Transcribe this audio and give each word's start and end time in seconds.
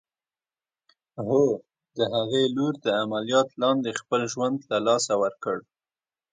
هو! 1.27 1.43
د 1.97 1.99
هغې 2.15 2.43
لور 2.55 2.73
د 2.85 2.87
عمليات 3.01 3.49
لاندې 3.61 3.97
خپل 4.01 4.21
ژوند 4.31 4.57
له 4.71 4.77
لاسه 4.87 5.13
ورکړ. 5.23 5.57